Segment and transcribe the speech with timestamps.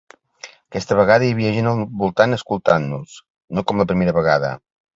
[0.71, 3.21] Aquesta vegada hi havia gent al voltant escoltant-nos,
[3.59, 4.55] no com la primera vegada.